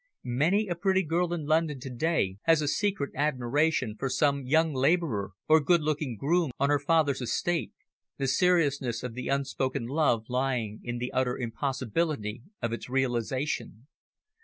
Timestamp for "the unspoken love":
9.13-10.25